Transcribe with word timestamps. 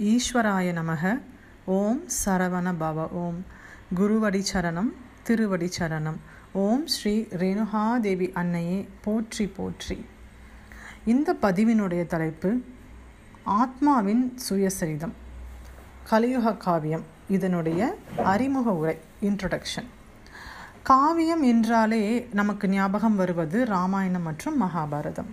ஈஸ்வராய 0.00 0.68
நமக. 0.72 1.20
ஓம் 1.64 2.04
சரவண 2.24 2.68
பவ. 2.80 3.08
ஓம் 3.22 3.40
குருவடி 3.94 4.40
சரணம் 4.52 4.92
திருவடி 5.22 5.68
சரணம். 5.78 6.16
ஓம் 6.52 6.86
ஸ்ரீ 6.86 7.12
ரேணுகாதேவி 7.20 8.32
அன்னையே 8.32 8.88
போற்றி 9.04 9.46
போற்றி. 9.46 10.06
இந்த 11.04 11.34
பதிவினுடைய 11.42 12.06
தலைப்பு 12.06 12.50
ஆத்மாவின் 13.46 14.24
சுயசரிதம். 14.48 15.14
கலியுக 16.08 16.54
காவியம். 16.56 17.04
இதனுடைய 17.28 17.96
அறிமுக 18.24 18.70
உரை 18.72 18.98
இன்ட்ரொடக்ஷன் 19.22 19.90
காவியம் 20.82 21.42
என்றாலே 21.42 22.28
நமக்கு 22.32 22.68
ஞாபகம் 22.68 23.16
வருவது 23.16 23.64
ராமாயணம் 23.64 24.22
மற்றும் 24.22 24.62
மகாபாரதம். 24.62 25.30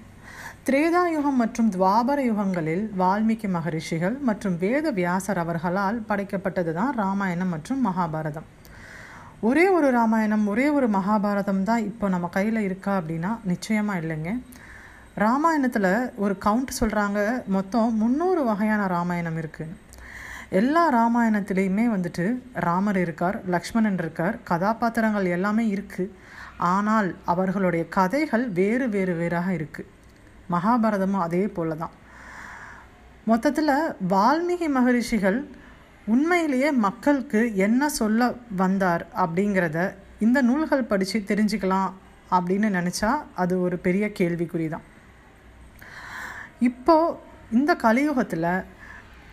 திரேதாயுகம் 0.65 1.37
மற்றும் 1.41 1.69
துவாபர 1.73 2.19
யுகங்களில் 2.29 2.81
வால்மீகி 3.01 3.47
மகரிஷிகள் 3.47 4.15
மற்றும் 4.19 4.55
வேத 4.63 4.91
வியாசர் 4.97 5.39
அவர்களால் 5.43 5.99
படைக்கப்பட்டது 6.09 6.71
தான் 6.73 6.93
ராமாயணம் 7.01 7.51
மற்றும் 7.55 7.79
மகாபாரதம். 7.87 8.47
ஒரே 9.41 9.65
ஒரு 9.69 9.87
ராமாயணம் 9.91 10.45
ஒரே 10.47 10.67
ஒரு 10.69 10.87
மகாபாரதம் 10.97 11.63
தான் 11.63 11.85
இப்போ 11.89 12.05
நம்ம 12.09 12.29
கையில் 12.37 12.61
இருக்கா 12.67 12.93
அப்படின்னா 12.99 13.31
நிச்சயமாக 13.51 14.01
இல்லைங்க. 14.03 14.31
ராமாயணத்தில் 15.25 15.91
ஒரு 16.15 16.37
கவுண்ட் 16.45 16.77
சொல்கிறாங்க 16.79 17.19
மொத்தம் 17.57 17.97
முந்நூறு 17.97 18.43
வகையான 18.43 18.81
ராமாயணம் 18.87 19.37
இருக்குது 19.37 19.75
எல்லா 20.61 20.83
ராமாயணத்திலையுமே 20.99 21.85
வந்துட்டு 21.95 22.25
ராமர் 22.67 22.99
இருக்கார் 23.05 23.37
லக்ஷ்மணன் 23.55 23.99
இருக்கார் 24.03 24.37
கதாபாத்திரங்கள் 24.43 25.33
எல்லாமே 25.37 25.65
இருக்குது 25.75 26.13
ஆனால் 26.73 27.09
அவர்களுடைய 27.25 27.85
கதைகள் 27.97 28.45
வேறு 28.59 28.87
வேறு 28.89 29.13
வேறாக 29.13 29.49
இருக்குது 29.53 29.95
மகாபாரதமும் 30.49 31.23
அதே 31.23 31.43
போல 31.47 31.75
தான் 31.75 31.95
மொத்தத்தில் 33.27 33.73
வால்மீகி 34.07 34.67
மகரிஷிகள் 34.69 35.39
உண்மையிலேயே 36.07 36.69
மக்களுக்கு 36.79 37.39
என்ன 37.57 37.89
சொல்ல 37.91 38.27
வந்தார் 38.55 39.03
அப்படிங்கிறத 39.15 39.79
இந்த 40.17 40.41
நூல்கள் 40.41 40.87
படித்து 40.87 41.19
தெரிஞ்சுக்கலாம் 41.27 41.91
அப்படின்னு 42.31 42.69
நினச்சா 42.69 43.09
அது 43.35 43.55
ஒரு 43.61 43.75
பெரிய 43.79 44.05
கேள்விக்குறி 44.19 44.67
தான் 44.69 44.85
இப்போது 46.59 47.15
இந்த 47.51 47.71
கலியுகத்தில் 47.75 48.47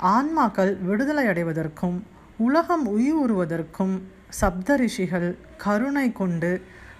ஆன்மாக்கள் 0.08 0.72
விடுதலை 0.81 1.25
அடைவதற்கும் 1.27 1.97
உலகம் 2.38 2.84
உயிருவதற்கும் 2.88 3.94
சப்த 4.31 4.77
ரிஷிகள் 4.77 5.28
கருணை 5.56 6.06
கொண்டு 6.12 6.50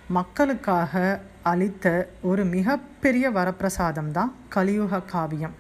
மக்களுக்காக 0.09 1.21
அளித்த 1.43 2.09
ஒரு 2.23 2.45
மிகப்பெரிய 2.45 3.31
வரப்பிரசாதம் 3.31 4.11
தான் 4.11 4.35
கலியுக 4.49 5.01
காவியம். 5.01 5.55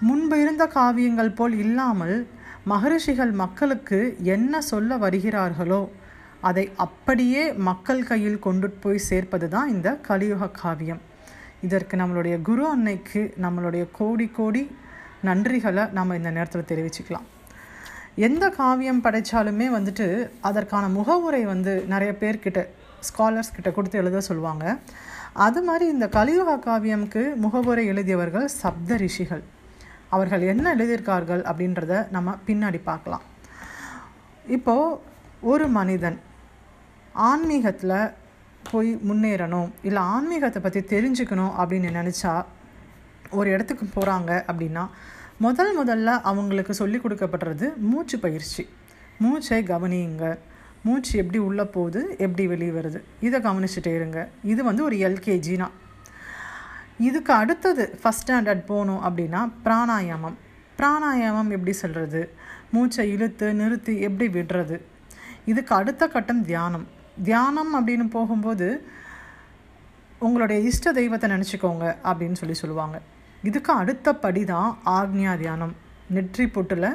முன்பு 0.00 0.40
இருந்த 0.40 0.66
காவியங்கள் 0.66 1.34
போல் 1.34 1.58
இல்லாமல் 1.58 2.28
மகரிஷிகள் 2.64 3.32
மக்களுக்கு 3.32 4.16
என்ன 4.22 4.60
சொல்ல 4.60 4.96
வருகிறார்களோ 4.96 5.90
அதை 6.40 6.70
அப்படியே 6.76 7.52
மக்கள் 7.52 8.02
கையில் 8.04 8.38
கொண்டு 8.38 8.70
போய் 8.70 8.98
சேர்ப்பது 8.98 9.48
தான் 9.48 9.68
இந்த 9.68 9.96
கலியுக 10.08 10.48
காவியம். 10.48 11.00
இதற்கு 11.60 11.96
நம்மளுடைய 11.96 12.42
குரு 12.42 12.68
அன்னைக்கு 12.68 13.34
நம்மளுடைய 13.44 13.86
கோடி 13.92 14.26
கோடி 14.28 14.76
நன்றிகளை 15.24 15.90
நம்ம 15.90 16.16
இந்த 16.16 16.30
நேரத்தில் 16.30 16.68
தெரிவிச்சுக்கலாம். 16.70 17.26
எந்த 18.14 18.48
காவியம் 18.48 19.04
படைத்தாலுமே 19.04 19.66
வந்துட்டு 19.76 20.30
அதற்கான 20.40 20.88
முகவுரை 20.88 21.44
வந்து 21.44 21.84
நிறைய 21.86 22.12
பேர்கிட்ட 22.20 22.66
ஸ்காலர்ஸ் 23.08 23.54
கிட்ட 23.56 23.70
கொடுத்து 23.70 24.00
எழுத 24.02 24.22
சொல்லுவாங்க. 24.28 24.64
அது 25.46 25.60
மாதிரி 25.68 25.86
இந்த 25.94 26.06
கலியுக 26.16 26.56
காவியம்க்கு 26.66 27.22
முகவுரை 27.44 27.84
எழுதியவர்கள் 27.92 28.46
சப்த 28.60 28.96
ரிஷிகள். 29.04 29.42
அவர்கள் 30.16 30.42
என்ன 30.52 30.66
எழுதியிருக்கார்கள் 30.76 31.42
அப்படின்றத 31.50 31.92
நம்ம 32.16 32.34
பின்னாடி 32.48 32.80
பார்க்கலாம். 32.90 33.24
இப்போது 34.56 34.98
ஒரு 35.52 35.66
மனிதன் 35.78 36.18
ஆன்மீகத்தில் 37.30 37.98
போய் 38.70 38.90
முன்னேறணும் 39.08 39.70
இல்லை 39.88 40.02
ஆன்மீகத்தை 40.14 40.60
பற்றி 40.62 40.80
தெரிஞ்சுக்கணும் 40.94 41.52
அப்படின்னு 41.60 41.90
நினச்சா 41.98 42.32
ஒரு 43.38 43.48
இடத்துக்கு 43.54 43.86
போகிறாங்க 43.94 44.32
அப்படின்னா 44.50 44.84
முதல் 45.44 45.72
முதல்ல 45.78 46.10
அவங்களுக்கு 46.30 46.74
சொல்லி 46.80 46.98
கொடுக்கப்படுறது 46.98 47.66
மூச்சு 47.90 48.16
பயிற்சி. 48.24 48.64
மூச்சை 49.24 49.60
கவனியுங்க 49.70 50.26
மூச்சு 50.86 51.12
எப்படி 51.22 51.38
உள்ளே 51.48 51.64
போகுது 51.76 52.00
எப்படி 52.24 52.44
வெளியே 52.52 52.72
வருது? 52.78 53.00
இதை 53.26 53.38
கவனிச்சுட்டே 53.46 53.92
இருங்க. 54.00 54.20
இது 54.52 54.60
வந்து 54.68 54.82
ஒரு 54.88 54.96
எல்கேஜினா 55.08 55.68
இதுக்கு 57.06 57.32
அடுத்தது 57.42 57.84
ஃபஸ்ட் 58.02 58.22
ஸ்டாண்டர்ட் 58.22 58.62
போகணும் 58.70 59.00
அப்படின்னா 59.06 59.40
பிராணாயாமம். 59.64 60.36
பிராணாயாமம் 60.78 61.50
எப்படி 61.56 61.72
சொல்கிறது 61.80 62.20
மூச்சை 62.74 63.04
இழுத்து 63.14 63.46
நிறுத்தி 63.60 63.94
எப்படி 64.06 64.26
விடுறது? 64.36 64.76
இதுக்கு 65.52 65.72
அடுத்த 65.80 66.02
கட்டம் 66.14 66.44
தியானம். 66.50 66.86
தியானம் 67.28 67.72
அப்படின்னு 67.76 68.06
போகும்போது 68.16 68.68
உங்களுடைய 70.26 70.58
இஷ்ட 70.70 70.92
தெய்வத்தை 70.98 71.26
நினச்சிக்கோங்க 71.34 71.84
அப்படின்னு 72.10 72.38
சொல்லி 72.40 72.56
சொல்லுவாங்க. 72.62 72.96
இதுக்கு 73.48 73.72
அடுத்த 73.82 74.14
படி 74.24 74.42
தான் 74.52 74.70
ஆக்னியா 74.98 75.32
தியானம். 75.42 75.74
நெற்றி 76.16 76.44
பொட்டில் 76.54 76.88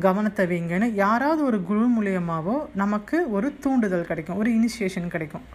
கவனத்தை 0.00 0.44
வைங்கன்னு 0.46 0.88
யாராவது 0.94 1.40
ஒரு 1.44 1.58
குரு 1.68 1.86
மூலியமாகவோ 1.94 2.56
நமக்கு 2.74 3.16
ஒரு 3.30 3.48
தூண்டுதல் 3.58 4.08
கிடைக்கும் 4.10 4.36
ஒரு 4.36 4.50
இனிஷியேஷன் 4.50 5.12
கிடைக்கும். 5.14 5.46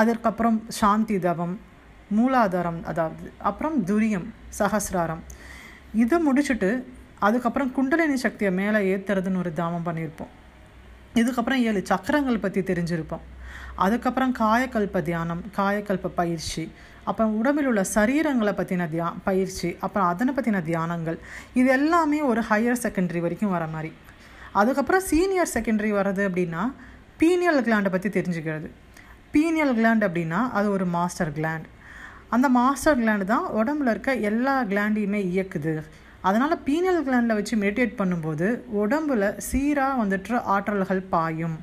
அதற்கப்புறம் 0.00 0.58
சாந்தி 0.78 1.18
தவம் 1.18 1.54
மூலாதாரம் 2.16 2.80
அதாவது 2.82 3.32
அப்புறம் 3.50 3.76
துரியம் 3.86 4.26
சகசிராரம். 4.58 5.22
இதை 6.02 6.18
முடிச்சுட்டு 6.26 6.70
அதுக்கப்புறம் 7.18 7.72
குண்டலினி 7.72 8.16
சக்தியை 8.16 8.52
மேலே 8.60 8.78
ஏற்றுறதுன்னு 8.92 9.42
ஒரு 9.44 9.52
தாமம் 9.52 9.86
பண்ணியிருப்போம். 9.86 10.32
இதுக்கப்புறம் 11.20 11.62
ஏழு 11.68 11.80
சக்கரங்கள் 11.92 12.42
பற்றி 12.44 12.60
தெரிஞ்சிருப்போம். 12.60 13.24
அதுக்கப்புறம் 13.84 14.32
காயக்கல்ப 14.34 15.02
தியானம் 15.08 15.42
காயக்கல்ப 15.56 16.10
பயிற்சி 16.20 16.64
அப்புறம் 17.08 17.32
உடம்பில் 17.38 17.68
உள்ள 17.70 17.82
சரீரங்களை 17.94 18.52
பற்றின 18.58 18.86
தியா 18.92 19.08
பயிற்சி 19.28 19.70
அப்புறம் 19.86 20.08
அதனை 20.12 20.32
பற்றின 20.36 20.62
தியானங்கள். 20.68 21.18
இது 21.60 21.68
எல்லாமே 21.78 22.20
ஒரு 22.30 22.42
ஹையர் 22.50 22.82
செகண்டரி 22.84 23.20
வரைக்கும் 23.26 23.54
வர 23.56 23.66
மாதிரி. 23.74 23.90
அதுக்கப்புறம் 24.60 25.04
சீனியர் 25.10 25.52
செகண்டரி 25.56 25.90
வர்றது 25.98 26.22
அப்படின்னா 26.28 26.62
பீனியல் 27.22 27.64
கிளாண்டை 27.66 27.92
பற்றி 27.94 28.10
தெரிஞ்சுக்கிறது. 28.18 28.70
பீனியல் 29.34 29.74
கிளாண்ட் 29.78 30.04
அப்படின்னா 30.08 30.40
அது 30.58 30.68
ஒரு 30.76 30.86
மாஸ்டர் 30.96 31.32
கிளாண்ட் 31.38 31.66
அந்த 32.36 32.46
மாஸ்டர் 32.56 32.98
கிளாண்டு 33.00 33.24
தான் 33.32 33.46
உடம்புல 33.60 33.92
இருக்க 33.94 34.10
எல்லா 34.30 34.54
கிளாண்டையுமே 34.70 35.20
இயக்குது. 35.32 35.72
அதனால் 36.28 36.62
பீனியல் 36.66 37.04
கிளாண்டில் 37.06 37.38
வச்சு 37.38 37.54
மெடிடேட் 37.64 37.92
பண்ணும்போது 38.00 38.48
உடம்புல 38.82 39.28
சீராக 39.48 40.00
வந்துட்டு 40.02 40.40
ஆற்றல்கள் 40.54 41.02
பாயும். 41.14 41.56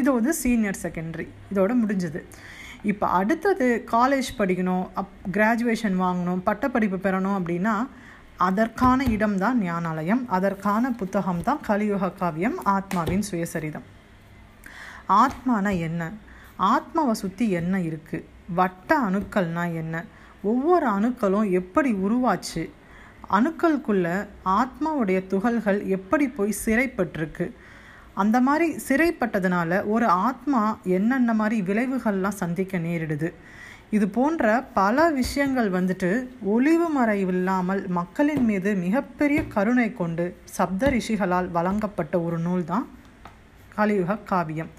இது 0.00 0.08
வந்து 0.16 0.32
சீனியர் 0.42 0.82
செகண்டரி 0.82 1.26
இதோட 1.52 1.72
முடிஞ்சது. 1.82 2.20
இப்போ 2.90 3.06
அடுத்தது 3.08 3.66
காலேஜ் 3.90 4.28
படிக்கணும் 4.38 4.86
அப் 5.00 5.12
கிராஜுவேஷன் 5.34 5.96
வாங்கணும் 6.04 6.40
பட்டப்படிப்பு 6.48 6.98
பெறணும் 6.98 7.36
அப்படின்னா 7.38 7.74
அதற்கான 8.36 9.04
இடம் 9.04 9.36
தான் 9.38 9.58
ஞானாலயம் 9.62 10.22
அதற்கான 10.36 10.90
புத்தகம் 10.90 11.42
தான் 11.42 11.60
கலியுக 11.68 12.10
காவியம் 12.12 12.56
ஆத்மாவின் 12.74 13.24
சுயசரிதம். 13.30 13.86
ஆத்மானா 15.22 15.72
என்ன? 15.88 16.12
ஆத்மாவை 16.56 17.14
சுற்றி 17.14 17.46
என்ன 17.50 17.78
இருக்குது 17.78 18.26
வட்ட 18.58 18.90
அணுக்கள்னா 19.00 19.64
என்ன? 19.82 20.04
ஒவ்வொரு 20.42 20.86
அணுக்களும் 20.96 21.50
எப்படி 21.50 21.92
உருவாச்சு? 22.06 22.62
அணுக்களுக்குள்ள 23.30 24.06
ஆத்மாவுடைய 24.58 25.26
துகள்கள் 25.26 25.80
எப்படி 25.86 26.28
போய் 26.28 26.60
சிறைப்பட்டிருக்கு? 26.64 27.46
அந்த 28.14 28.40
மாதிரி 28.40 28.82
சிறைப்பட்டதுனால 28.88 29.86
ஒரு 29.86 30.06
ஆத்மா 30.06 30.78
என்னென்ன 30.84 31.34
மாதிரி 31.34 31.72
விளைவுகள்லாம் 31.72 32.40
சந்திக்க 32.42 32.78
நேரிடுது. 32.78 33.32
இது 33.90 34.08
போன்ற 34.08 34.62
பல 34.74 35.10
விஷயங்கள் 35.10 35.70
வந்துட்டு 35.70 36.28
ஒளிவு 36.42 36.88
மறைவில்லாமல் 37.00 37.86
மக்களின் 37.86 38.44
மீது 38.44 38.74
மிகப்பெரிய 38.74 39.46
கருணை 39.46 39.92
கொண்டு 39.92 40.36
சப்த 40.44 40.90
ரிஷிகளால் 40.90 41.50
வழங்கப்பட்ட 41.50 42.20
ஒரு 42.20 42.38
நூல் 42.38 42.64
தான் 42.64 42.88
கலியுக 43.74 44.16
காவியம். 44.16 44.70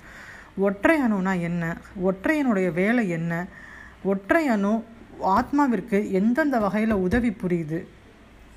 ஒற்றை 0.57 1.01
அணுனா 1.01 1.39
என்ன? 1.39 1.77
ஒற்றையனுடைய 2.03 2.73
வேலை 2.73 3.09
என்ன? 3.09 3.47
ஒற்றை 4.03 4.47
அணு 4.47 4.83
ஆத்மாவிற்கு 5.23 6.11
எந்தெந்த 6.11 6.59
வகையில் 6.59 6.91
உதவி 6.91 7.29
புரியுது? 7.29 7.85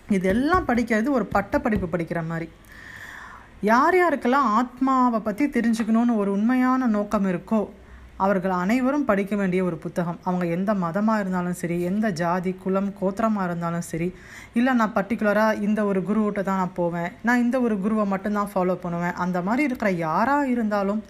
இதெல்லாம் 0.08 0.66
படிக்கிறது 0.66 1.08
ஒரு 1.10 1.26
பட்டப்படிப்பு 1.26 1.98
படிக்கிற 1.98 2.26
மாதிரி. 2.26 2.50
யார் 3.70 3.96
யாருக்கெல்லாம் 3.98 4.48
ஆத்மாவை 4.58 5.18
பற்றி 5.26 5.44
தெரிஞ்சுக்கணுன்னு 5.54 6.14
ஒரு 6.22 6.30
உண்மையான 6.36 6.86
நோக்கம் 6.94 7.28
இருக்கோ 7.30 7.60
அவர்கள் 8.24 8.54
அனைவரும் 8.62 9.06
படிக்க 9.10 9.34
வேண்டிய 9.40 9.60
ஒரு 9.68 9.76
புத்தகம். 9.84 10.18
அவங்க 10.28 10.44
எந்த 10.56 10.70
மதமாக 10.82 11.22
இருந்தாலும் 11.22 11.56
சரி 11.60 11.76
எந்த 11.90 12.06
ஜாதி 12.20 12.52
குலம் 12.62 12.90
கோத்திரமாக 12.98 13.46
இருந்தாலும் 13.48 13.86
சரி 13.90 14.08
இல்லை 14.58 14.72
நான் 14.80 14.94
பர்டிகுலராக 14.96 15.62
இந்த 15.66 15.80
ஒரு 15.90 16.02
குருவிட்ட 16.08 16.42
தான் 16.48 16.60
நான் 16.62 16.76
போவேன் 16.80 17.10
நான் 17.28 17.42
இந்த 17.44 17.56
ஒரு 17.66 17.76
குருவை 17.84 18.06
மட்டும்தான் 18.12 18.52
ஃபாலோ 18.52 18.76
பண்ணுவேன் 18.84 19.18
அந்த 19.24 19.40
மாதிரி 19.48 19.64
இருக்கிற 19.68 19.90
யாராக 20.06 20.52
இருந்தாலும் 20.54 21.02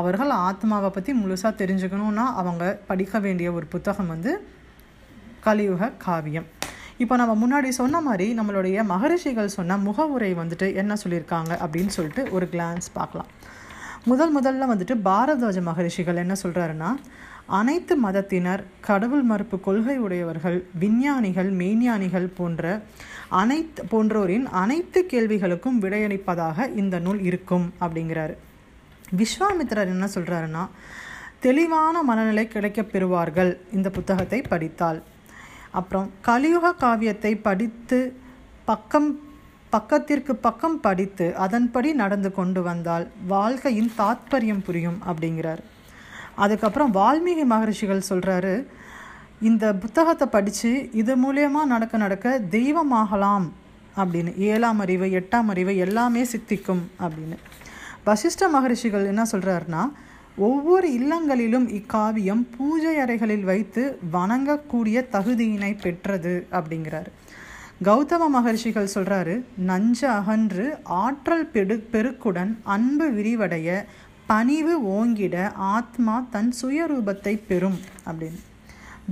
அவர்கள் 0.00 0.34
ஆத்மாவை 0.48 0.90
பற்றி 0.90 1.14
முழுசாக 1.22 1.54
தெரிஞ்சுக்கணுன்னா 1.62 2.26
அவங்க 2.42 2.64
படிக்க 2.90 3.18
வேண்டிய 3.26 3.50
ஒரு 3.58 3.68
புத்தகம் 3.76 4.12
வந்து 4.14 4.32
கலியுக 5.46 5.92
காவியம். 6.06 6.48
இப்போ 7.02 7.16
நம்ம 7.16 7.32
முன்னாடி 7.42 7.68
சொன்ன 7.68 8.00
மாதிரி 8.00 8.26
நம்மளுடைய 8.38 8.84
மகரிஷிகள் 8.84 9.54
சொன்ன 9.56 9.76
முகவுரை 9.76 10.34
வந்துட்டு 10.34 10.74
என்ன 10.74 10.92
சொல்லியிருக்காங்க 10.94 11.52
அப்படின்னு 11.64 11.92
சொல்லிட்டு 11.96 12.22
ஒரு 12.30 12.46
கிளான்ஸ் 12.52 12.86
பார்க்கலாம். 12.92 13.26
முதல் 14.04 14.32
முதல்ல 14.36 14.66
வந்துட்டு 14.70 14.94
பாரதாஜ 15.04 15.62
மகரிஷிகள் 15.62 16.16
என்ன 16.16 16.34
சொல்கிறாருன்னா 16.42 16.90
அனைத்து 17.46 17.96
மதத்தினர் 17.96 18.62
கடவுள் 18.80 19.22
மறுப்பு 19.22 19.60
கொள்கை 19.60 19.96
உடையவர்கள் 19.98 20.56
விஞ்ஞானிகள் 20.78 21.50
மெய்ஞானிகள் 21.52 22.28
போன்ற 22.38 22.80
அனைத்து 23.28 23.82
போன்றோரின் 23.90 24.46
அனைத்து 24.62 25.06
கேள்விகளுக்கும் 25.10 25.80
விடையளிப்பதாக 25.80 26.76
இந்த 26.76 26.98
நூல் 26.98 27.20
இருக்கும் 27.22 27.66
அப்படிங்கிறாரு. 27.80 28.36
விஸ்வாமித்திரர் 29.16 29.92
என்ன 29.94 30.08
சொல்கிறாருன்னா 30.14 30.64
தெளிவான 31.40 32.02
மனநிலை 32.02 32.46
கிடைக்கப் 32.48 32.90
பெறுவார்கள். 32.92 33.52
இந்த 33.72 33.90
புத்தகத்தை 33.90 34.40
படித்தால் 34.42 35.02
அப்புறம் 35.78 36.08
கலியுக 36.28 36.74
காவியத்தை 36.82 37.32
படித்து 37.46 37.98
பக்கம் 38.70 39.08
பக்கத்திற்கு 39.74 40.32
பக்கம் 40.46 40.76
படித்து 40.84 41.26
அதன்படி 41.44 41.88
நடந்து 42.02 42.30
கொண்டு 42.38 42.60
வந்தால் 42.68 43.06
வாழ்க்கையின் 43.32 43.90
தாத்பரியம் 43.98 44.64
புரியும் 44.66 44.98
அப்படிங்கிறார். 45.10 45.62
அதுக்கப்புறம் 46.34 46.94
வால்மீகி 46.94 47.44
மகரிஷிகள் 47.52 48.08
சொல்கிறாரு 48.10 48.54
இந்த 49.48 49.64
புத்தகத்தை 49.82 50.26
படித்து 50.28 50.70
இது 51.00 51.12
மூலயமா 51.24 51.62
நடக்க 51.72 51.94
நடக்க 52.04 52.26
தெய்வமாகலாம் 52.56 53.46
அப்படின்னு. 53.96 54.32
ஏழாம் 54.50 54.80
அறிவு 54.84 55.06
எட்டாம் 55.20 55.50
அறிவு 55.54 55.72
எல்லாமே 55.86 56.22
சித்திக்கும் 56.32 56.84
அப்படின்னு. 57.04 57.38
வசிஷ்ட 58.06 58.48
மகரிஷிகள் 58.56 59.10
என்ன 59.12 59.22
சொல்கிறாருன்னா 59.32 59.82
ஒவ்வொரு 60.36 60.88
இல்லங்களிலும் 60.98 61.66
இக்காவியம் 61.68 62.46
பூஜை 62.56 62.96
அறைகளில் 62.96 63.44
வைத்து 63.44 63.98
வணங்கக்கூடிய 64.12 65.04
தகுதியினை 65.12 65.76
பெற்றது 65.82 66.46
அப்படிங்கிறாரு. 66.52 67.10
கௌதம 67.84 68.28
மகர்ஷிகள் 68.34 68.92
சொல்கிறாரு 68.94 69.44
நஞ்சு 69.56 70.08
அகன்று 70.08 70.78
ஆற்றல் 70.84 71.46
பெடு 71.46 71.88
பெருக்குடன் 71.92 72.58
அன்பு 72.62 73.10
விரிவடைய 73.10 73.84
பணிவு 74.26 74.74
ஓங்கிட 74.88 75.52
ஆத்மா 75.52 76.26
தன் 76.30 76.52
சுயரூபத்தை 76.62 77.40
பெறும் 77.46 77.78
அப்படின்னு. 78.06 78.40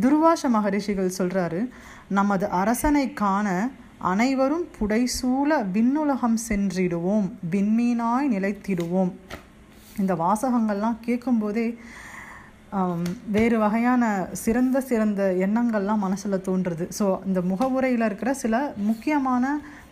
துர்வாச 0.01 0.49
மகரிஷிகள் 0.49 1.17
சொல்கிறாரு 1.19 1.69
நமது 2.09 2.49
அரசனை 2.49 3.13
காண 3.13 3.71
அனைவரும் 3.99 4.67
புடைசூழ 4.79 5.63
விண்ணுலகம் 5.73 6.39
சென்றிடுவோம் 6.49 7.33
விண்மீனாய் 7.51 8.29
நிலைத்திடுவோம் 8.29 9.13
இந்த 10.03 10.15
வாசகங்கள்லாம் 10.25 10.99
கேட்கும்போதே 11.07 11.67
வேறு 13.35 13.57
வகையான 13.65 14.05
சிறந்த 14.45 14.77
சிறந்த 14.91 15.23
எண்ணங்கள்லாம் 15.47 16.05
மனசில் 16.07 16.45
தோன்றுறது 16.49 16.85
ஸோ 16.99 17.07
இந்த 17.29 17.41
முகவுரையில் 17.51 18.07
இருக்கிற 18.09 18.31
சில 18.43 18.55
முக்கியமான 18.89 19.45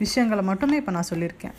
விஷயங்களை 0.02 0.44
மட்டுமே 0.48 0.78
இப்போ 0.80 0.92
நான் 0.96 1.10
சொல்லியிருக்கேன். 1.10 1.54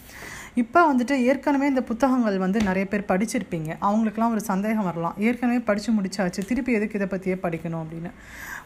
இப்போ 0.62 0.80
வந்துட்டு 0.90 1.16
ஏற்கனவே 1.30 1.68
இந்த 1.72 1.84
புத்தகங்கள் 1.92 2.36
வந்து 2.44 2.60
நிறைய 2.70 2.86
பேர் 2.90 3.10
படிச்சிருப்பீங்க. 3.12 3.70
அவங்களுக்குலாம் 3.88 4.34
ஒரு 4.36 4.42
சந்தேகம் 4.50 4.88
வரலாம். 4.90 5.16
ஏற்கனவே 5.28 5.62
படித்து 5.70 5.92
முடிச்சாச்சு. 5.98 6.42
திருப்பி 6.50 6.74
எதுக்கு 6.80 6.98
இதை 7.00 7.08
பற்றியே 7.14 7.38
படிக்கணும் 7.46 7.82
அப்படின்னு. 7.84 8.12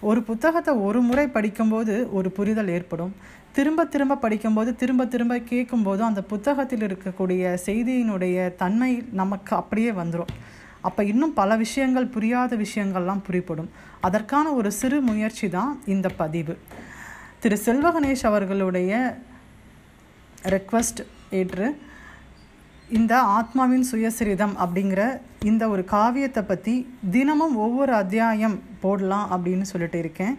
ஒரு 0.09 0.19
புத்தகத்தை 0.29 0.74
ஒரு 0.88 1.01
முறை 1.09 1.27
படிக்கும்போது 1.38 1.94
ஒரு 2.18 2.31
புரிதல் 2.39 2.74
ஏற்படும். 2.77 3.13
திரும்ப 3.57 3.86
திரும்ப 3.86 4.19
படிக்கும்போது 4.24 4.71
திரும்ப 4.75 5.04
திரும்ப 5.13 5.36
கேட்கும்போது 5.51 6.01
அந்த 6.07 6.21
புத்தகத்தில் 6.31 6.83
இருக்கக்கூடிய 6.88 7.54
செய்தியினுடைய 7.65 8.56
தன்மை 8.56 8.92
நமக்கு 9.19 9.54
அப்படியே 9.56 9.92
வந்துடும் 9.92 10.33
அப்போ 10.81 11.01
இன்னும் 11.04 11.33
பல 11.33 11.51
விஷயங்கள் 11.56 12.13
புரியாத 12.15 12.56
விஷயங்கள்லாம் 12.56 13.24
புரிப்படும் 13.27 13.69
அதற்கான 14.01 14.51
ஒரு 14.59 14.69
சிறு 14.71 14.98
முயற்சி 15.01 15.48
தான் 15.50 15.71
இந்த 15.86 16.07
பதிவு. 16.21 16.56
திரு 17.39 17.57
செல்வகணேஷ் 17.65 18.25
அவர்களுடைய 18.30 18.92
ரெக்வஸ்ட் 20.56 21.01
ஏற்று 21.39 21.68
இந்த 22.89 23.13
ஆத்மாவின் 23.38 23.88
சுயசரிதம் 23.92 24.53
அப்படிங்கிற 24.63 25.01
இந்த 25.44 25.63
ஒரு 25.69 25.83
காவியத்தை 25.94 26.44
பற்றி 26.44 26.75
தினமும் 27.15 27.56
ஒவ்வொரு 27.65 27.94
அத்தியாயம் 27.94 28.57
போடலாம் 28.81 29.27
அப்படின்னு 29.36 29.65
சொல்லிட்டு 29.71 30.00
இருக்கேன். 30.00 30.38